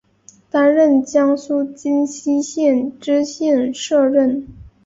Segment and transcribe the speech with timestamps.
[0.49, 4.47] 担任江苏荆溪县知县摄任。